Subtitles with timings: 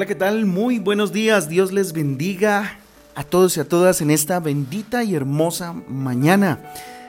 [0.00, 0.46] Hola, ¿qué tal?
[0.46, 1.50] Muy buenos días.
[1.50, 2.78] Dios les bendiga
[3.14, 6.58] a todos y a todas en esta bendita y hermosa mañana.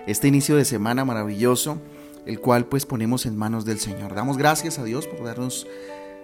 [0.07, 1.77] Este inicio de semana maravilloso,
[2.25, 4.13] el cual pues ponemos en manos del Señor.
[4.13, 5.65] Damos gracias a Dios por darnos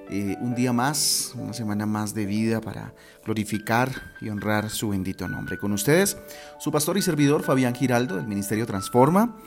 [0.09, 2.93] eh, un día más, una semana más de vida para
[3.23, 3.89] glorificar
[4.19, 5.57] y honrar su bendito nombre.
[5.57, 6.17] Con ustedes,
[6.59, 9.37] su pastor y servidor Fabián Giraldo del Ministerio Transforma.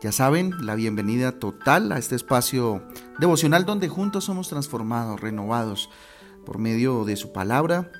[0.00, 2.82] Ya saben, la bienvenida total a este espacio
[3.18, 5.90] devocional donde juntos somos transformados, renovados
[6.44, 7.90] por medio de su palabra,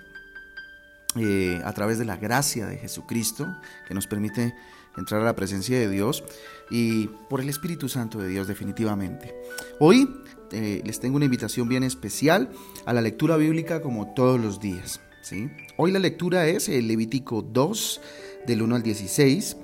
[1.16, 3.46] eh, a través de la gracia de Jesucristo,
[3.87, 4.55] que nos permite
[4.96, 6.24] entrar a la presencia de Dios,
[6.70, 9.34] y por el Espíritu Santo de Dios definitivamente.
[9.78, 10.09] Hoy
[10.52, 12.51] eh, les tengo una invitación bien especial
[12.87, 15.01] a la lectura bíblica como todos los días.
[15.23, 15.51] ¿sí?
[15.77, 18.01] Hoy la lectura es el Levítico 2
[18.46, 19.56] del 1 al 16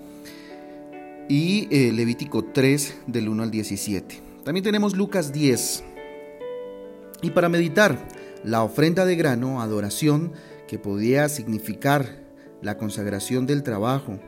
[1.29, 4.23] y el Levítico 3 del 1 al 17.
[4.45, 5.85] También tenemos Lucas 10.
[7.21, 7.99] Y para meditar,
[8.45, 10.33] la ofrenda de grano, adoración,
[10.67, 12.23] que podía significar
[12.63, 14.19] la consagración del trabajo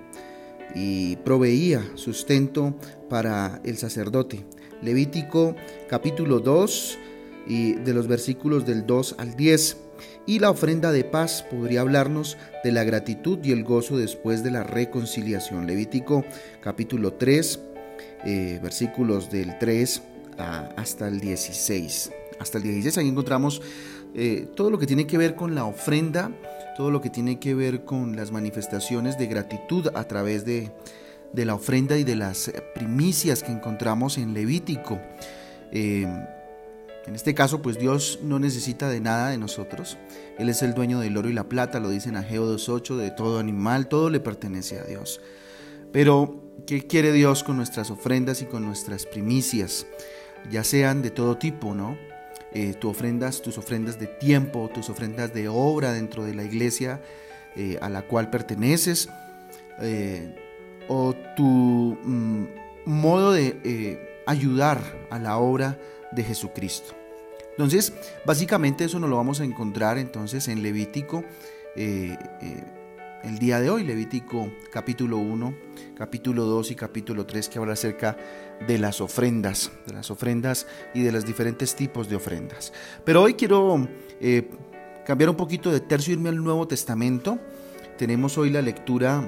[0.74, 2.74] y proveía sustento
[3.08, 4.44] para el sacerdote.
[4.82, 5.54] Levítico
[5.88, 6.98] capítulo 2
[7.46, 9.76] y de los versículos del 2 al 10.
[10.26, 14.50] Y la ofrenda de paz podría hablarnos de la gratitud y el gozo después de
[14.50, 15.66] la reconciliación.
[15.66, 16.24] Levítico
[16.62, 17.60] capítulo 3,
[18.24, 20.02] eh, versículos del 3
[20.76, 22.12] hasta el 16.
[22.38, 23.60] Hasta el 16 ahí encontramos
[24.14, 26.32] eh, todo lo que tiene que ver con la ofrenda,
[26.76, 30.72] todo lo que tiene que ver con las manifestaciones de gratitud a través de,
[31.34, 34.98] la ofrenda y de las primicias que encontramos en Levítico.
[35.72, 36.06] Eh,
[37.06, 39.96] en este caso, pues Dios no necesita de nada de nosotros.
[40.38, 43.10] Él es el dueño del oro y la plata, lo dice en Ageo 2.8, de
[43.10, 45.20] todo animal, todo le pertenece a Dios.
[45.92, 49.86] Pero, ¿qué quiere Dios con nuestras ofrendas y con nuestras primicias?
[50.50, 51.96] Ya sean de todo tipo, ¿no?
[52.52, 57.00] Eh, tus ofrendas, tus ofrendas de tiempo, tus ofrendas de obra dentro de la iglesia
[57.54, 59.08] eh, a la cual perteneces,
[59.80, 60.34] eh,
[60.88, 62.44] o tu mm,
[62.86, 64.80] modo de ayudar
[65.10, 65.78] a la obra
[66.10, 66.94] de Jesucristo.
[67.52, 67.92] Entonces,
[68.24, 71.24] básicamente eso nos lo vamos a encontrar entonces en Levítico
[71.76, 75.54] el día de hoy, Levítico capítulo 1,
[75.96, 78.16] capítulo 2 y capítulo 3, que habla acerca
[78.66, 82.72] de las ofrendas, de las ofrendas y de los diferentes tipos de ofrendas.
[83.04, 83.88] Pero hoy quiero
[84.20, 84.48] eh,
[85.04, 87.38] cambiar un poquito de tercio, irme al Nuevo Testamento.
[87.96, 89.24] Tenemos hoy la lectura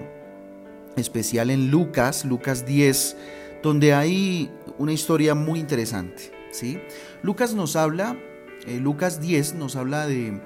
[0.97, 3.17] especial en Lucas, Lucas 10,
[3.63, 6.31] donde hay una historia muy interesante.
[6.51, 6.79] ¿sí?
[7.23, 8.17] Lucas nos habla,
[8.67, 10.41] eh, Lucas 10 nos habla de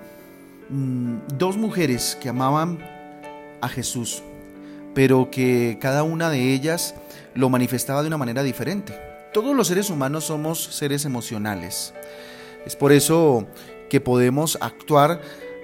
[0.68, 2.78] mm, dos mujeres que amaban
[3.60, 4.22] a Jesús,
[4.94, 6.94] pero que cada una de ellas
[7.36, 8.98] lo manifestaba de una manera diferente.
[9.32, 11.92] Todos los seres humanos somos seres emocionales.
[12.64, 13.46] Es por eso
[13.88, 15.20] que podemos actuar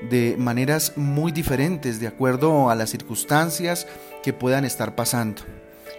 [0.08, 3.86] de maneras muy diferentes de acuerdo a las circunstancias
[4.22, 5.42] que puedan estar pasando.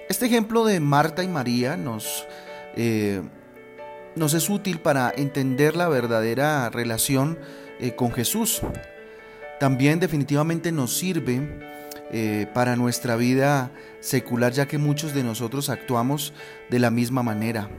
[0.09, 2.27] Este ejemplo de Marta y María nos,
[2.75, 3.21] eh,
[4.15, 7.39] nos es útil para entender la verdadera relación
[7.79, 8.61] eh, con Jesús.
[9.59, 11.72] También definitivamente nos sirve
[12.15, 16.31] eh, para nuestra vida secular, ya que muchos de nosotros actuamos
[16.69, 17.71] de la misma manera,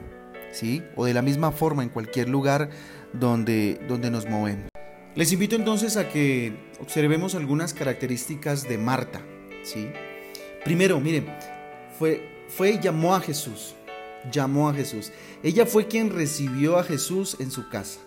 [0.51, 0.83] ¿sí?
[0.97, 2.69] O de la misma forma en cualquier lugar
[3.13, 4.67] donde, donde nos movemos.
[5.15, 9.21] Les invito entonces a que observemos algunas características de Marta,
[9.63, 9.87] ¿sí?
[10.65, 11.33] Primero, miren,
[11.97, 13.73] fue, fue y llamó a Jesús,
[14.29, 15.13] llamó a Jesús.
[15.43, 18.01] Ella fue quien recibió a Jesús en su casa.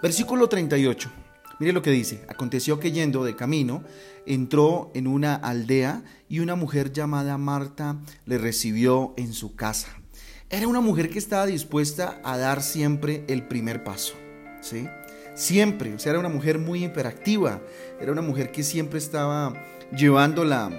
[0.00, 1.10] Versículo 38.
[1.60, 2.24] Mire lo que dice.
[2.28, 3.82] Aconteció que yendo de camino,
[4.26, 9.88] entró en una aldea y una mujer llamada Marta le recibió en su casa.
[10.50, 14.14] Era una mujer que estaba dispuesta a dar siempre el primer paso.
[14.60, 14.86] ¿sí?
[15.34, 15.94] Siempre.
[15.94, 17.60] O sea, era una mujer muy hiperactiva.
[18.00, 19.54] Era una mujer que siempre estaba
[19.96, 20.70] llevando la,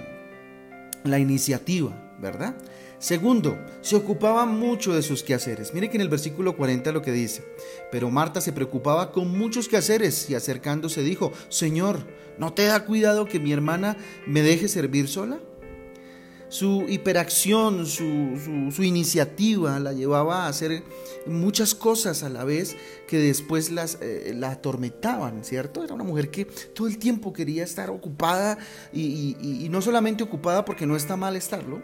[1.03, 2.55] la iniciativa, ¿verdad?
[2.97, 5.73] Segundo, se ocupaba mucho de sus quehaceres.
[5.73, 7.43] Mire que en el versículo 40 lo que dice.
[7.91, 11.99] Pero Marta se preocupaba con muchos quehaceres y acercándose dijo, Señor,
[12.37, 15.39] ¿no te da cuidado que mi hermana me deje servir sola?
[16.47, 20.83] Su hiperacción, su, iniciativa la llevaba a hacer
[21.25, 22.75] muchas cosas a la vez
[23.07, 25.83] que después las, eh, la atormentaban, ¿cierto?
[25.83, 28.57] Era una mujer que todo el tiempo quería estar ocupada
[28.93, 31.81] y no solamente ocupada porque no está mal estarlo,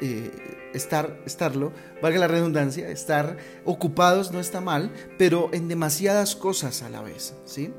[0.00, 0.30] eh,
[0.74, 6.90] estar, estarlo, valga la redundancia, estar ocupados no está mal, pero en demasiadas cosas a
[6.90, 7.72] la vez, ¿sí?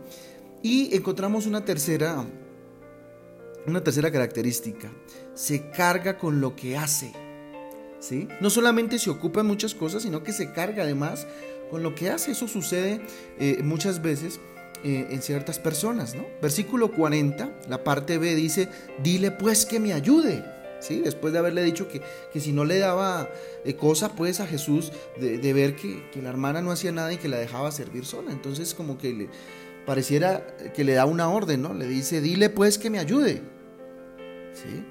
[0.62, 2.26] Y encontramos una tercera,
[3.66, 4.90] una tercera característica,
[5.34, 7.12] se carga con lo que hace,
[8.00, 8.28] ¿sí?
[8.42, 11.28] No solamente se ocupa en muchas cosas, sino que se carga además
[11.70, 12.32] con lo que hace.
[12.32, 13.02] Eso sucede
[13.40, 14.40] eh, muchas veces
[14.84, 16.16] eh, en ciertas personas.
[16.16, 16.26] ¿no?
[16.42, 18.70] Versículo 40, la parte B dice,
[19.04, 20.44] dile pues que me ayude.
[20.80, 21.02] ¿Sí?
[21.02, 22.02] Después de haberle dicho que,
[22.40, 23.30] si no le daba
[23.66, 27.18] eh, cosa pues a Jesús de, ver que, que, la hermana no hacía nada y
[27.18, 28.32] que la dejaba servir sola.
[28.32, 29.30] Entonces como que le
[29.90, 30.46] pareciera
[30.76, 31.74] que le da una orden, ¿no?
[31.74, 33.42] Le dice, dile pues que me ayude.
[34.54, 34.86] ¿Sí?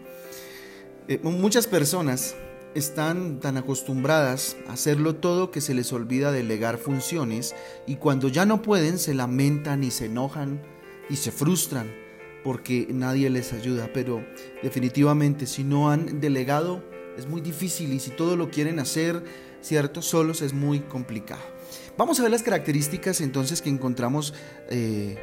[1.07, 2.35] Eh, muchas personas
[2.75, 7.55] están tan acostumbradas a hacerlo todo que se les olvida delegar funciones
[7.87, 10.61] y cuando ya no pueden se lamentan y se enojan
[11.09, 11.95] y se frustran
[12.43, 13.91] porque nadie les ayuda.
[13.95, 14.27] Pero
[14.65, 16.83] definitivamente si no han delegado
[17.17, 19.23] es muy difícil y si todo lo quieren hacer,
[19.61, 20.03] ¿cierto?
[20.03, 21.58] Solos es muy complicado.
[21.99, 24.33] Vamos a ver las características entonces que encontramos
[24.71, 25.19] eh,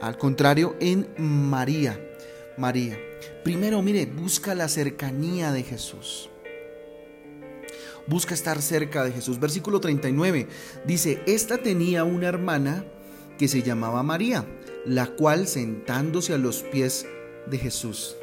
[0.00, 2.00] al contrario en María.
[2.56, 2.96] María.
[3.42, 6.30] Primero, mire, busca la cercanía de Jesús
[8.06, 9.38] busca estar cerca de Jesús.
[9.38, 10.48] Versículo 39
[10.84, 12.84] dice, esta tenía una hermana
[13.38, 14.44] que se llamaba María,
[14.84, 17.06] la cual sentándose a los pies
[17.46, 18.16] de Jesús.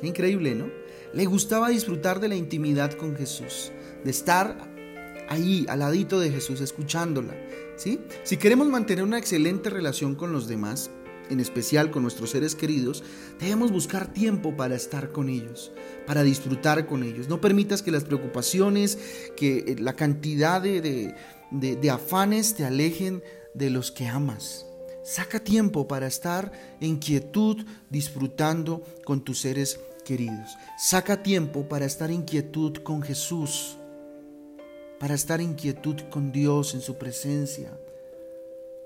[0.00, 0.70] Qué increíble, ¿no?
[1.12, 3.72] Le gustaba disfrutar de la intimidad con Jesús,
[4.04, 4.69] de estar
[5.30, 7.34] ahí, al ladito de Jesús, escuchándola.
[7.76, 8.00] ¿sí?
[8.24, 10.90] Si queremos mantener una excelente relación con los demás,
[11.30, 13.02] en especial con nuestros seres queridos,
[13.38, 15.72] debemos buscar tiempo para estar con ellos,
[16.06, 17.28] para disfrutar con ellos.
[17.28, 18.98] No permitas que las preocupaciones,
[19.36, 21.14] que eh, la cantidad de,
[21.50, 23.22] de, afanes te alejen
[23.54, 24.66] de los que amas.
[25.04, 30.56] Saca tiempo para estar en quietud disfrutando con tus seres queridos.
[30.78, 33.78] Saca tiempo para estar en quietud con Jesús,
[35.00, 37.72] para estar en quietud con Dios en su presencia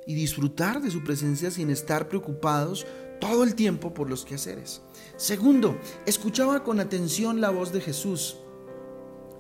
[0.07, 2.87] y disfrutar de su presencia sin estar preocupados
[3.21, 4.81] todo el tiempo por los quehaceres.
[5.17, 5.77] Segundo,
[6.07, 8.37] escuchaba con atención la voz de Jesús.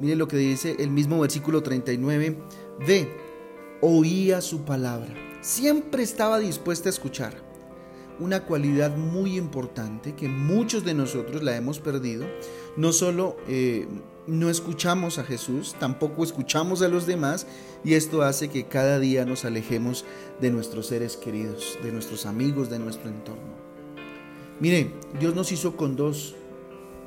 [0.00, 2.38] Mire lo que dice el mismo versículo 39.
[2.84, 3.08] Ve,
[3.80, 5.14] oía su palabra.
[5.42, 7.34] Siempre estaba dispuesta a escuchar.
[8.18, 12.26] Una cualidad muy importante que muchos de nosotros la hemos perdido.
[12.76, 13.86] No solo eh,
[14.26, 17.46] no escuchamos a Jesús, tampoco escuchamos a los demás
[17.84, 20.04] y esto hace que cada día nos alejemos
[20.40, 23.54] de nuestros seres queridos, de nuestros amigos, de nuestro entorno.
[24.60, 26.34] Mire, Dios nos hizo con dos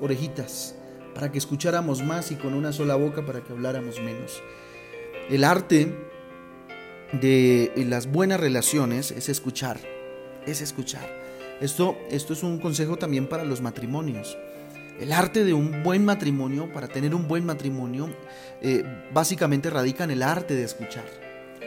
[0.01, 0.75] orejitas
[1.15, 4.43] para que escucháramos más y con una sola boca para que habláramos menos.
[5.29, 5.95] El arte
[7.13, 9.79] de las buenas relaciones es escuchar,
[10.45, 11.09] es escuchar.
[11.59, 14.37] Esto, esto es un consejo también para los matrimonios.
[14.99, 18.09] El arte de un buen matrimonio, para tener un buen matrimonio,
[18.61, 18.83] eh,
[19.13, 21.05] básicamente radica en el arte de escuchar,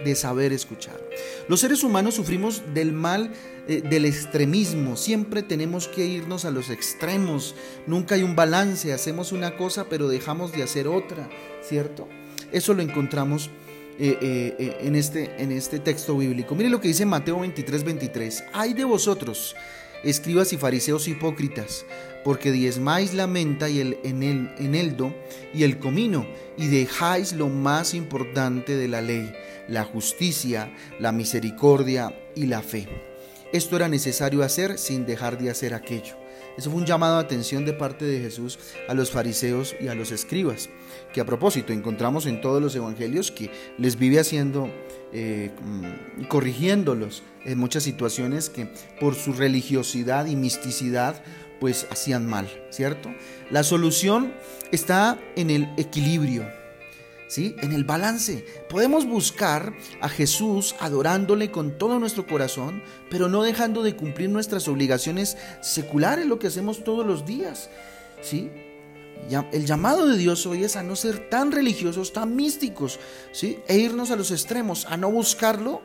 [0.04, 1.00] de saber escuchar.
[1.48, 3.30] Los seres humanos sufrimos del mal
[3.68, 7.54] eh, del extremismo, siempre tenemos que irnos a los extremos,
[7.86, 11.28] nunca hay un balance, hacemos una cosa pero dejamos de hacer otra,
[11.62, 12.08] ¿cierto?
[12.50, 13.48] Eso lo encontramos
[14.00, 16.56] eh, en, este, en este texto bíblico.
[16.56, 18.44] Mire lo que dice Mateo 23, 23.
[18.54, 19.54] Hay de vosotros,
[20.05, 21.85] escribas y fariseos hipócritas,
[22.25, 25.14] porque diezmáis la menta y el eneldo
[25.55, 26.26] y el comino,
[26.56, 29.32] y dejáis lo más importante de la ley,
[29.69, 32.88] la justicia, la misericordia y la fe.
[33.52, 36.19] Esto era necesario hacer sin dejar de hacer aquello.
[36.56, 38.58] Eso fue un llamado de atención de parte de Jesús
[38.88, 40.69] a los fariseos y a los escribas,
[41.12, 44.71] que a propósito encontramos en todos los evangelios que les vive haciendo,
[45.12, 45.50] eh,
[46.28, 48.69] corrigiéndolos en muchas situaciones que
[49.00, 51.23] por su religiosidad y misticidad
[51.61, 53.11] pues hacían mal, ¿cierto?
[53.50, 54.33] La solución
[54.73, 56.50] está en el equilibrio,
[57.30, 57.54] ¿sí?
[57.62, 58.44] En el balance.
[58.68, 64.66] Podemos buscar a Jesús adorándole con todo nuestro corazón, pero no dejando de cumplir nuestras
[64.66, 67.70] obligaciones seculares, lo que hacemos todos los días,
[68.20, 68.50] ¿sí?
[69.52, 72.99] El llamado de Dios hoy es a no ser tan religiosos, tan místicos,
[73.32, 73.60] ¿sí?
[73.68, 75.82] E irnos a los extremos, a no buscarlo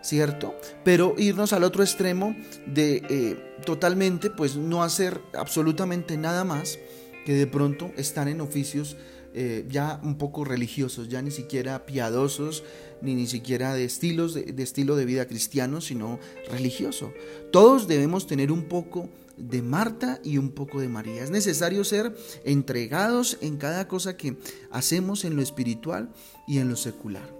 [0.00, 0.54] ¿cierto?
[0.84, 6.78] Pero irnos al otro extremo de eh, totalmente, pues no hacer absolutamente nada más
[7.26, 8.96] que de pronto están en oficios
[9.34, 12.64] eh, ya un poco religiosos, ya ni siquiera piadosos,
[13.02, 16.18] ni ni siquiera de estilos de, de estilo de vida cristiano, sino
[16.50, 17.12] religioso.
[17.52, 21.22] Todos debemos tener un poco de Marta y un poco de María.
[21.22, 24.36] Es necesario ser entregados en cada cosa que
[24.70, 26.10] hacemos en lo espiritual
[26.46, 27.38] y en lo secular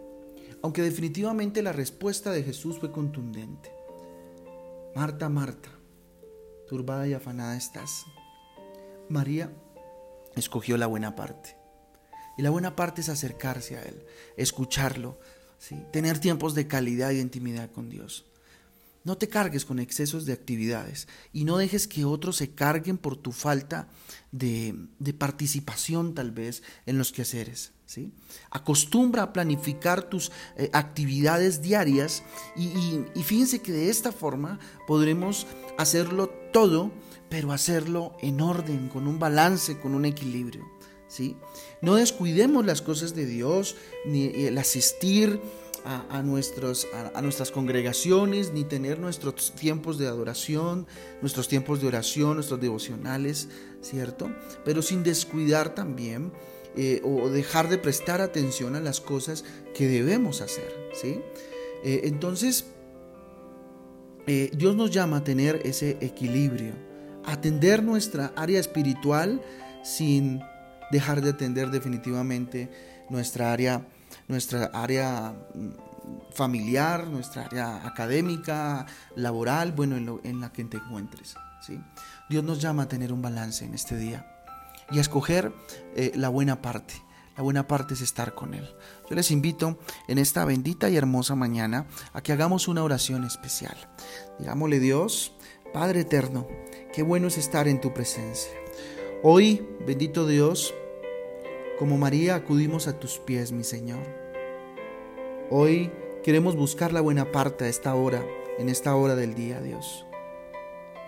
[0.62, 3.72] aunque definitivamente la respuesta de Jesús fue contundente.
[4.94, 5.70] Marta, Marta,
[6.66, 8.04] turbada y afanada estás.
[9.08, 9.52] María
[10.34, 11.56] escogió la buena parte.
[12.38, 14.00] Y la buena parte es acercarse a Él,
[14.36, 15.18] escucharlo,
[15.92, 18.24] tener tiempos de calidad y intimidad con Dios.
[19.02, 23.16] No te cargues con excesos de actividades y no dejes que otros se carguen por
[23.16, 23.88] tu falta
[24.30, 24.76] de,
[25.18, 27.72] participación tal vez en los quehaceres.
[28.50, 32.22] Acostumbra a planificar tus eh, actividades diarias
[32.54, 32.68] y,
[33.14, 35.46] y fíjense que de esta forma podremos
[35.78, 36.92] hacerlo todo,
[37.30, 40.77] pero hacerlo en orden, con un balance, con un equilibrio.
[41.08, 41.36] ¿Sí?
[41.82, 45.40] No descuidemos las cosas de Dios, ni el asistir
[45.84, 50.86] a, nuestros, a, nuestras congregaciones, ni tener nuestros tiempos de adoración,
[51.22, 53.48] nuestros tiempos de oración, nuestros devocionales,
[53.80, 54.30] ¿cierto?
[54.64, 56.32] Pero sin descuidar también
[56.76, 61.20] eh, o dejar de prestar atención a las cosas que debemos hacer, ¿sí?
[61.82, 62.66] Eh, entonces,
[64.26, 66.74] eh, Dios nos llama a tener ese equilibrio,
[67.24, 69.40] atender nuestra área espiritual
[69.82, 70.40] sin
[70.90, 72.70] dejar de atender definitivamente
[73.10, 73.86] nuestra área
[74.26, 81.34] nuestra área mm, familiar, nuestra área académica, laboral, bueno, en, la que te encuentres.
[81.66, 81.80] ¿sí?
[82.28, 84.26] Dios nos llama a tener un balance en este día
[84.90, 85.52] y a escoger
[85.96, 86.94] eh, la buena parte.
[87.36, 88.68] La buena parte es estar con Él.
[89.08, 89.78] Yo les invito
[90.08, 93.76] en esta bendita y hermosa mañana a que hagamos una oración especial.
[94.40, 95.32] Digámosle Dios,
[95.72, 96.48] Padre eterno,
[96.92, 98.50] qué bueno es estar en tu presencia.
[99.24, 100.72] Hoy, bendito Dios,
[101.76, 103.98] como María acudimos a tus pies, mi Señor.
[105.50, 105.90] Hoy
[106.22, 108.24] queremos buscar la buena parte a esta hora,
[108.60, 110.06] en esta hora del día, Dios.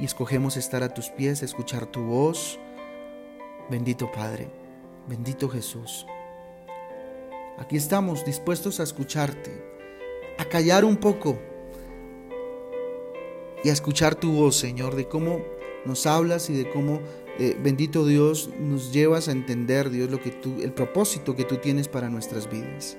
[0.00, 2.59] Y escogemos estar a tus pies, escuchar tu voz.
[3.71, 4.49] Bendito Padre,
[5.07, 6.05] bendito Jesús.
[7.59, 9.52] Aquí estamos dispuestos a escucharte,
[10.37, 11.38] a callar un poco
[13.62, 17.00] y a escuchar tu voz, Señor, de cómo nos hablas y de cómo
[17.42, 21.56] eh, bendito Dios, nos llevas a entender, Dios, lo que tú, el propósito que tú
[21.56, 22.99] tienes para nuestras vidas.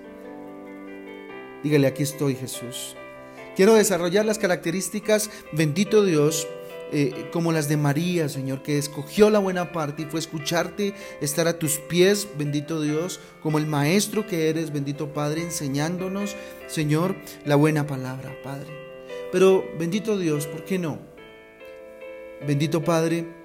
[1.64, 2.96] Dígale, aquí estoy, Jesús.
[3.56, 6.48] Quiero desarrollar las características, bendito Dios,
[6.92, 11.48] eh, como las de María, Señor, que escogió la buena parte y fue escucharte, estar
[11.48, 17.58] a tus pies, bendito Dios, como el maestro que eres, bendito Padre, enseñándonos, Señor, la
[17.58, 18.72] buena palabra, Padre.
[19.32, 20.98] Pero, bendito Dios, ¿por qué no?
[22.48, 23.41] Bendito Padre,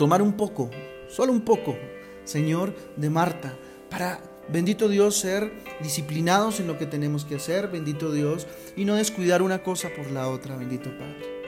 [0.00, 0.70] tomar un poco,
[1.10, 1.76] solo un poco,
[2.24, 3.54] Señor, de Marta,
[3.90, 5.52] para, bendito Dios, ser
[5.82, 10.10] disciplinados en lo que tenemos que hacer, bendito Dios, y no descuidar una cosa por
[10.10, 11.39] la otra, bendito Padre.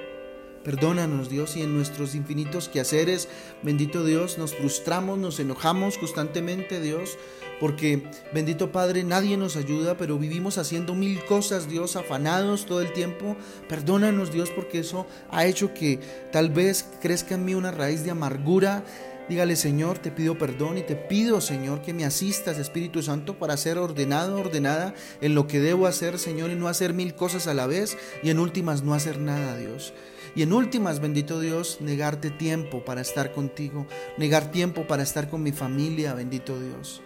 [0.65, 3.29] Perdónanos, Dios, y en nuestros infinitos quehaceres,
[3.63, 7.19] bendito Dios, nos frustramos, nos enojamos constantemente, Dios,
[7.59, 8.03] porque,
[8.33, 13.37] bendito Padre, nadie nos ayuda, pero vivimos haciendo mil cosas, Dios, afanados todo el tiempo.
[13.69, 16.01] Perdónanos, Dios, porque eso ha hecho que
[16.33, 18.85] tal vez crezca en mí una raíz de amargura.
[19.29, 23.57] Dígale, Señor, te pido perdón y te pido, Señor, que me asistas, Espíritu Santo, para
[23.57, 27.55] ser ordenado, ordenada en lo que debo hacer, Señor, y no hacer mil cosas a
[27.55, 29.93] la vez y en últimas no hacer nada, Dios.
[30.35, 33.87] Y en últimas, bendito Dios, negarte tiempo para estar contigo,
[34.17, 37.03] negar tiempo para estar con mi familia, bendito Dios.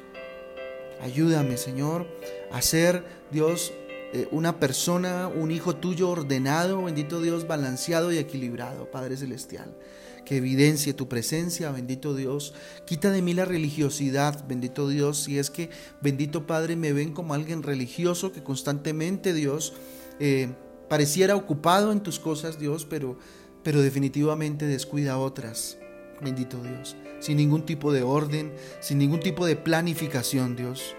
[1.00, 2.06] Ayúdame, Señor,
[2.52, 3.73] a ser, Dios,
[4.12, 9.76] eh, una persona, un hijo tuyo ordenado, bendito Dios, balanceado y equilibrado, Padre Celestial.
[10.25, 12.54] Que evidencie tu presencia, bendito Dios.
[12.87, 15.25] Quita de mí la religiosidad, bendito Dios.
[15.25, 19.75] Si es que, bendito Padre, me ven como alguien religioso que constantemente, Dios,
[20.18, 20.49] eh,
[20.88, 23.16] pareciera ocupado en tus cosas, Dios, pero,
[23.62, 25.78] pero definitivamente descuida otras.
[26.21, 26.97] Bendito Dios.
[27.21, 30.95] Sin ningún tipo de orden, sin ningún tipo de planificación, Dios.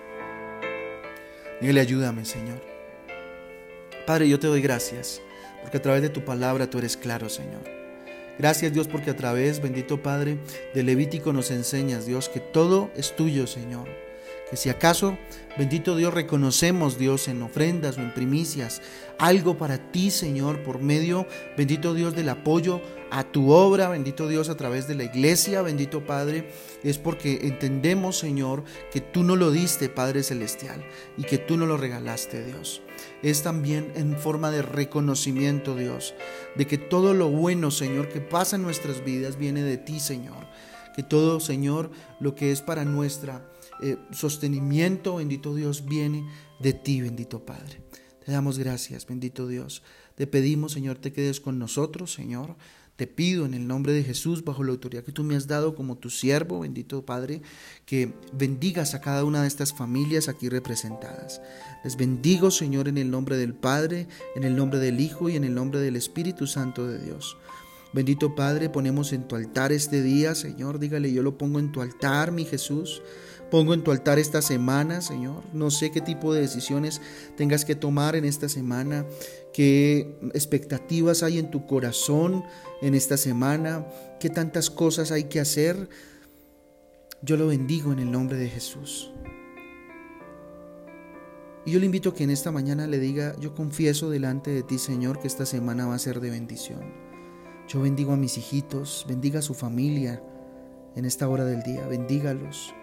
[1.62, 2.62] Dígale, ayúdame, Señor.
[4.06, 5.22] Padre, yo te doy gracias,
[5.62, 7.64] porque a través de tu palabra tú eres claro, Señor.
[8.38, 10.38] Gracias, Dios, porque a través, bendito Padre,
[10.76, 14.07] de Levítico nos enseñas, Dios, que todo es tuyo, Señor
[14.50, 15.18] que si acaso,
[15.58, 18.82] bendito Dios, reconocemos, Dios, en ofrendas o en primicias,
[19.20, 21.28] algo para ti, Señor, por medio,
[21.58, 26.06] bendito Dios, del apoyo a tu obra, bendito Dios, a través de la iglesia, bendito
[26.06, 26.50] Padre,
[26.84, 30.84] es porque entendemos, Señor, que tú no lo diste, Padre Celestial,
[31.18, 32.82] y que tú no lo regalaste, Dios.
[33.22, 36.16] Es también en forma de reconocimiento, Dios,
[36.56, 40.48] de que todo lo bueno, Señor, que pasa en nuestras vidas viene de ti, Señor.
[40.96, 43.44] Que todo, Señor, lo que es para nuestra
[43.82, 46.28] eh, sostenimiento, bendito Dios, viene
[46.60, 47.82] de ti, bendito Padre.
[48.26, 49.84] Te damos gracias, bendito Dios.
[50.16, 52.56] Te pedimos, Señor, te quedes con nosotros, Señor.
[52.98, 55.76] Te pido en el nombre de Jesús, bajo la autoridad que tú me has dado
[55.76, 57.44] como tu siervo, bendito Padre,
[57.86, 61.40] que bendigas a cada una de estas familias aquí representadas.
[61.84, 65.44] Les bendigo, Señor, en el nombre del Padre, en el nombre del Hijo y en
[65.44, 67.38] el nombre del Espíritu Santo de Dios.
[67.94, 71.82] Bendito Padre, ponemos en tu altar este día, Señor, dígale, yo lo pongo en tu
[71.82, 73.04] altar, mi Jesús
[73.50, 75.44] pongo en tu altar esta semana, Señor.
[75.54, 77.02] No sé qué tipo de decisiones
[77.36, 79.06] tengas que tomar en esta semana,
[79.54, 82.44] qué expectativas hay en tu corazón
[82.82, 83.86] en esta semana,
[84.20, 85.90] qué tantas cosas hay que hacer.
[87.22, 89.12] Yo lo bendigo en el nombre de Jesús.
[91.66, 94.64] Y yo le invito a que en esta mañana le diga, yo confieso delante de
[94.64, 96.80] ti, Señor, que esta semana va a ser de bendición.
[97.68, 100.24] Yo bendigo a mis hijitos, bendiga a su familia
[100.96, 102.74] en esta hora del día, bendígalos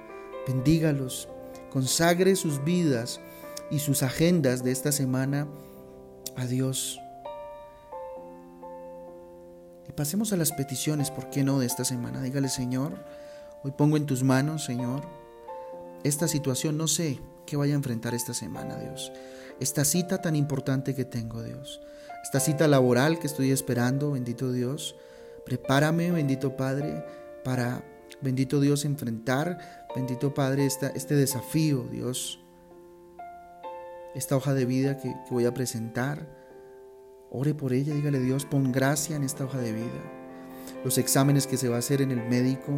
[0.46, 1.28] bendígalos,
[1.70, 3.20] consagre sus vidas
[3.70, 5.48] y sus agendas de esta semana
[6.36, 7.00] a Dios.
[9.88, 12.22] Y pasemos a las peticiones, ¿por qué no?, de esta semana.
[12.22, 12.92] Dígale, Señor,
[13.62, 15.02] hoy pongo en tus manos, Señor,
[16.02, 19.12] esta situación, no sé qué vaya a enfrentar esta semana, Dios.
[19.60, 21.80] Esta cita tan importante que tengo, Dios.
[22.22, 24.96] Esta cita laboral que estoy esperando, bendito Dios.
[25.44, 27.04] Prepárame, bendito Padre,
[27.44, 27.84] para
[28.20, 32.40] Bendito Dios, enfrentar, bendito Padre, esta, este desafío, Dios,
[34.14, 36.26] esta hoja de vida que, voy a presentar.
[37.30, 40.82] Ore por ella, dígale Dios, pon gracia en esta hoja de vida.
[40.84, 42.72] Los exámenes que se va a hacer en el médico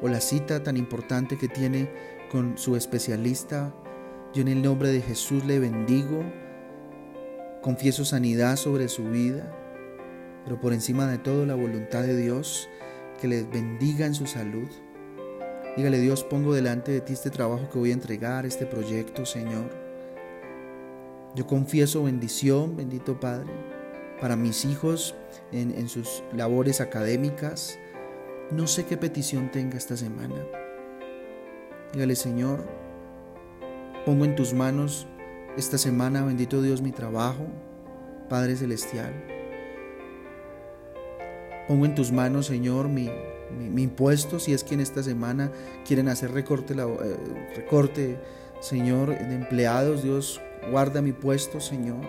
[0.00, 1.90] o la cita tan importante que tiene
[2.30, 3.74] con su especialista.
[4.32, 6.24] Yo en el nombre de Jesús le bendigo,
[7.62, 9.54] confieso sanidad sobre su vida,
[10.44, 12.68] pero por encima de todo la voluntad de Dios
[13.20, 14.68] que les bendiga en su salud.
[15.76, 19.70] Dígale, Dios, pongo delante de ti este trabajo que voy a entregar, este proyecto, Señor.
[21.34, 23.50] Yo confieso bendición, bendito Padre,
[24.20, 25.16] para mis hijos
[25.50, 27.76] en, en sus labores académicas.
[28.52, 30.46] No sé qué petición tenga esta semana.
[31.92, 32.64] Dígale, Señor,
[34.06, 35.08] pongo en tus manos
[35.56, 37.46] esta semana, bendito Dios, mi trabajo,
[38.28, 39.12] Padre Celestial.
[41.66, 43.10] Pongo en tus manos, Señor, mi,
[43.76, 45.50] impuesto, si es que en esta semana
[45.86, 47.16] quieren hacer recorte, eh,
[47.56, 48.18] recorte,
[48.60, 52.00] Señor, de empleados, Dios, guarda mi puesto, Señor.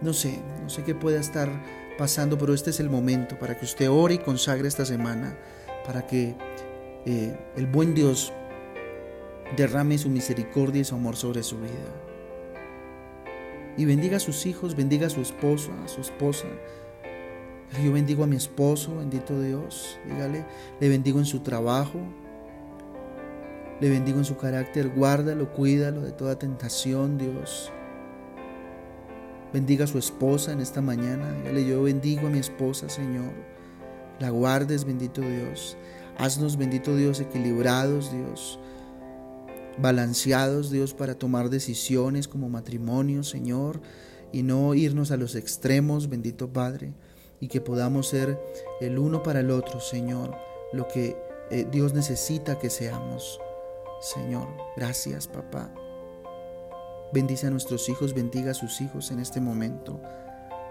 [0.00, 1.48] No sé, no sé qué pueda estar
[1.96, 5.36] pasando, pero este es el momento para que usted ore y consagre esta semana,
[5.86, 6.34] para que
[7.06, 8.32] eh, el buen Dios
[9.56, 11.70] derrame su misericordia y su amor sobre su vida.
[13.76, 16.46] Y bendiga a sus hijos, bendiga a su esposo, a su esposa,
[17.82, 19.98] yo bendigo a mi esposo, bendito Dios.
[20.06, 20.44] Dígale,
[20.80, 22.00] le bendigo en su trabajo.
[23.80, 24.90] Le bendigo en su carácter.
[24.90, 27.72] Guárdalo, cuídalo de toda tentación, Dios.
[29.52, 31.32] Bendiga a su esposa en esta mañana.
[31.32, 33.32] Dígale, yo bendigo a mi esposa, Señor.
[34.20, 35.76] La guardes, bendito Dios.
[36.16, 38.60] Haznos, bendito Dios, equilibrados, Dios.
[39.78, 43.80] Balanceados, Dios, para tomar decisiones como matrimonio, Señor.
[44.30, 46.94] Y no irnos a los extremos, bendito Padre
[47.44, 48.40] y que podamos ser
[48.80, 50.34] el uno para el otro, Señor,
[50.72, 51.14] lo que
[51.50, 53.38] eh, Dios necesita que seamos.
[54.00, 55.70] Señor, gracias, papá.
[57.12, 60.00] Bendice a nuestros hijos, bendiga a sus hijos en este momento.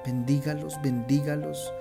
[0.04, 1.72] Bendígalos, bendígalos.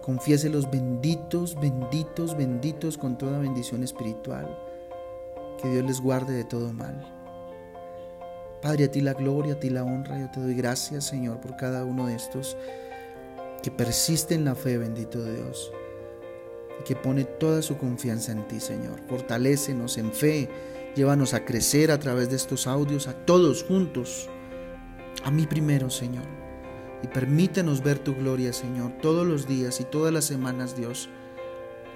[0.00, 4.46] Confiéselos benditos, benditos, benditos con toda bendición espiritual.
[5.60, 7.04] Que Dios les guarde de todo mal.
[8.62, 10.20] Padre, a ti la gloria, a ti la honra.
[10.20, 12.56] Yo te doy gracias, Señor, por cada uno de estos
[13.62, 15.72] que persiste en la fe, bendito Dios,
[16.80, 19.00] y que pone toda su confianza en ti, Señor.
[19.08, 20.48] Fortalécenos en fe,
[20.96, 24.28] llévanos a crecer a través de estos audios, a todos juntos,
[25.24, 26.24] a mí primero, Señor.
[27.02, 31.08] Y permítenos ver tu gloria, Señor, todos los días y todas las semanas, Dios,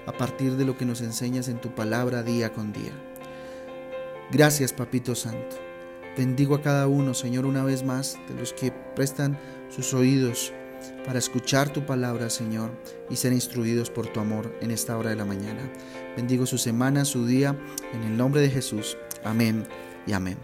[0.06, 2.92] a partir de lo que nos enseñas en tu palabra día con día.
[4.30, 5.56] Gracias, Papito Santo.
[6.16, 10.52] Bendigo a cada uno, Señor, una vez más, de los que prestan sus oídos
[11.04, 12.70] para escuchar tu palabra, Señor,
[13.10, 15.70] y ser instruidos por tu amor en esta hora de la mañana.
[16.16, 17.56] Bendigo su semana, su día,
[17.92, 18.96] en el nombre de Jesús.
[19.24, 19.66] Amén
[20.06, 20.38] y amén.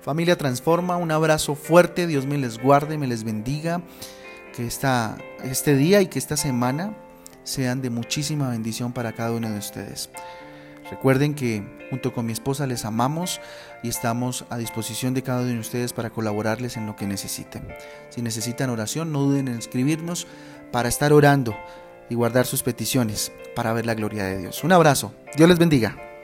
[0.00, 3.82] Familia Transforma, un abrazo fuerte, Dios me les guarde, me les bendiga,
[4.54, 6.96] que esta, este día y que esta semana
[7.44, 10.10] sean de muchísima bendición para cada uno de ustedes.
[10.90, 13.40] Recuerden que junto con mi esposa les amamos
[13.82, 17.66] y estamos a disposición de cada uno de ustedes para colaborarles en lo que necesiten.
[18.10, 20.26] Si necesitan oración, no duden en escribirnos
[20.72, 21.56] para estar orando
[22.08, 24.64] y guardar sus peticiones para ver la gloria de Dios.
[24.64, 25.12] Un abrazo.
[25.36, 26.15] Dios les bendiga.